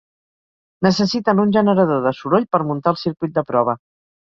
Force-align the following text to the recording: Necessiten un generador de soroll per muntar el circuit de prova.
Necessiten 0.87 1.43
un 1.45 1.55
generador 1.59 2.03
de 2.09 2.17
soroll 2.23 2.51
per 2.59 2.65
muntar 2.73 2.97
el 2.99 3.03
circuit 3.07 3.41
de 3.41 3.51
prova. 3.55 3.83